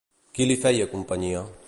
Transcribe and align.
Qui 0.37 0.47
li 0.51 0.55
feia 0.63 0.89
companyia? 0.95 1.45